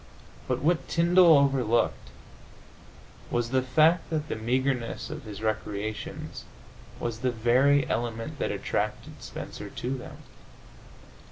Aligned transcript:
But 0.47 0.63
what 0.63 0.87
Tyndall 0.87 1.37
overlooked 1.37 2.09
was 3.29 3.51
the 3.51 3.61
fact 3.61 4.09
that 4.09 4.29
the 4.29 4.35
meagreness 4.35 5.11
of 5.11 5.25
his 5.25 5.43
recreations 5.43 6.45
was 6.99 7.19
the 7.19 7.29
very 7.29 7.87
element 7.87 8.39
that 8.39 8.49
attracted 8.51 9.21
Spencer 9.21 9.69
to 9.69 9.95
them. 9.95 10.17